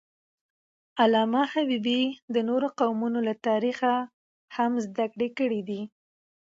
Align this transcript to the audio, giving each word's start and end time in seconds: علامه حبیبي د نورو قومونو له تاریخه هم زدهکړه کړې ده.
علامه 1.01 1.43
حبیبي 1.53 2.01
د 2.33 2.35
نورو 2.49 2.67
قومونو 2.79 3.19
له 3.27 3.33
تاریخه 3.47 3.93
هم 4.55 4.71
زدهکړه 4.85 5.27
کړې 5.37 5.61
ده. 5.69 5.81